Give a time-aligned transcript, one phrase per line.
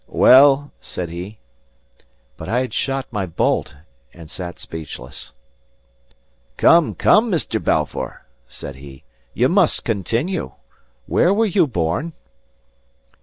[0.07, 1.37] "Well?" said he.
[2.35, 3.75] But I had shot my bolt
[4.15, 5.31] and sat speechless.
[6.57, 7.63] "Come, come, Mr.
[7.63, 9.03] Balfour," said he,
[9.35, 10.53] "you must continue.
[11.05, 12.13] Where were you born?"